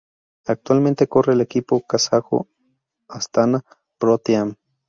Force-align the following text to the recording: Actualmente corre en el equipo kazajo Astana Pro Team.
Actualmente 0.47 1.05
corre 1.07 1.33
en 1.33 1.37
el 1.37 1.43
equipo 1.43 1.79
kazajo 1.85 2.47
Astana 3.07 3.61
Pro 3.99 4.17
Team. 4.17 4.55